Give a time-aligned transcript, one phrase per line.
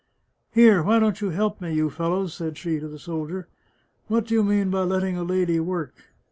[0.51, 0.81] "Here!
[0.81, 3.49] why don't you help me, you fellows?" said she to the soldier.
[4.07, 5.93] "What do you mean by letting a lady work